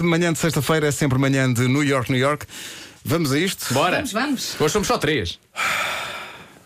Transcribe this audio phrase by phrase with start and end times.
[0.00, 2.46] Manhã de sexta-feira é sempre manhã de New York, New York.
[3.04, 3.72] Vamos a isto?
[3.74, 3.96] Bora.
[3.96, 4.56] Vamos, vamos.
[4.60, 5.38] Hoje somos só três.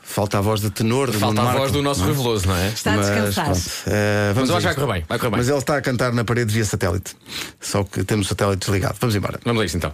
[0.03, 2.69] Falta a voz de tenor de Falta Nuno a voz do nosso reveloso, não é?
[2.69, 3.45] Está a Mas, descansar.
[3.47, 4.81] pronto, eh, Mas vamos eu a acho que vai isto.
[4.81, 5.05] correr bem.
[5.09, 5.39] Vai correr bem.
[5.39, 7.17] Mas ele está a cantar na parede via satélite.
[7.61, 8.97] Só que temos o satélite desligado.
[9.01, 9.41] Vamos embora.
[9.45, 9.93] Vamos a isto então.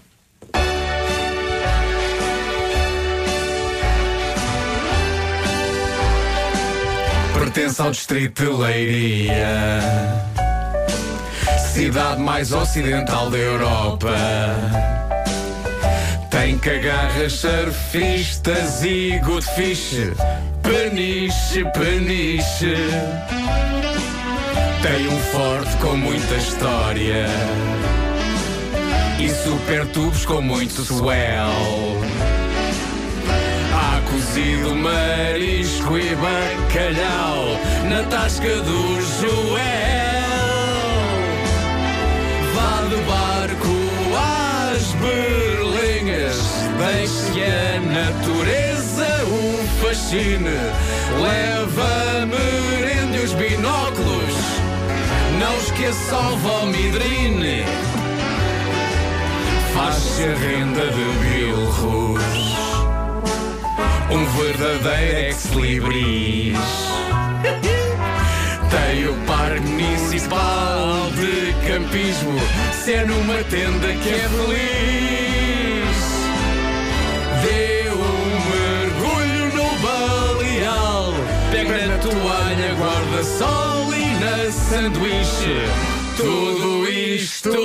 [7.34, 9.80] Pertence ao distrito de Leiria,
[11.68, 14.14] cidade mais ocidental da Europa.
[16.30, 19.96] Tem cagarras surfistas e good fish,
[20.62, 22.76] peniche, peniche.
[24.82, 27.26] Tem um forte com muita história
[29.20, 32.00] e super tubos com muito swell.
[33.74, 40.07] Há cozido marisco e bacalhau na tasca do Joel.
[46.78, 50.58] Deixe a natureza o fascine.
[51.20, 54.34] Leva merende os binóculos,
[55.38, 57.64] não esqueça o Valmidrine.
[59.74, 62.58] Faz-se a renda de bilros
[64.10, 66.58] um verdadeiro ex-libris.
[68.70, 72.38] Tem o Parque Municipal de Campismo,
[72.72, 75.37] se é numa tenda que é feliz.
[83.18, 85.64] Guarda-sol e na sanduíche.
[86.16, 87.58] Tudo isto em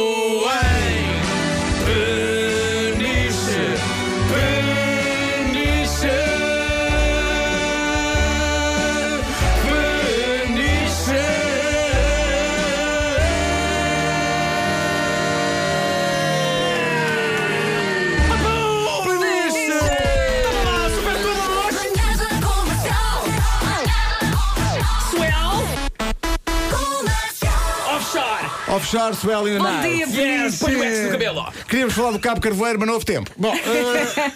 [28.73, 29.13] Offshore!
[29.15, 29.87] Swell in the Bom Night.
[29.87, 30.57] dia, Yes!
[30.59, 31.45] Põe o ex no cabelo!
[31.67, 33.29] Queríamos falar do Cabo Carvoeiro, mas não houve tempo.
[33.37, 34.31] Bom, eh,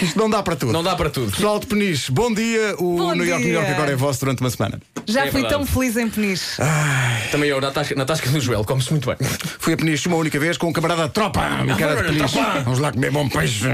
[0.02, 0.72] isto não dá para tudo.
[0.72, 1.32] Não dá para tudo.
[1.32, 2.74] Pessoal de Peniche, bom dia.
[2.78, 3.54] O Bom New York, New dia.
[3.54, 4.80] York agora é vosso durante uma semana.
[5.06, 5.54] Já É fui verdade.
[5.54, 6.56] tão feliz em Peniche.
[7.32, 9.16] Também eu, na tasca, na tasca do Joel, come-se muito bem.
[9.58, 11.40] Fui a Peniche uma única vez com um camarada de tropa.
[11.40, 12.38] Um cara de Peniche.
[12.64, 13.64] Vamos lá comer bom peixe.